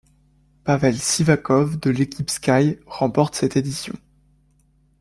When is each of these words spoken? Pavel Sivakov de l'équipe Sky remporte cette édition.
Pavel 0.63 0.97
Sivakov 0.97 1.79
de 1.79 1.91
l'équipe 1.91 2.27
Sky 2.31 2.79
remporte 2.87 3.35
cette 3.35 3.55
édition. 3.55 3.93